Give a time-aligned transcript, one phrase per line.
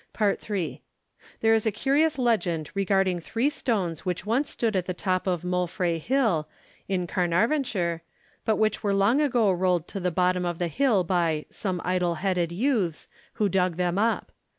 [0.19, 0.81] III.
[1.41, 5.43] There is a curious legend regarding three stones which once stood on the top of
[5.43, 6.49] Moelfre Hill,
[6.87, 8.01] in Carnarvonshire,
[8.43, 12.15] but which were long ago rolled to the bottom of the hill by 'some idle
[12.15, 14.31] headed youths' who dug them up.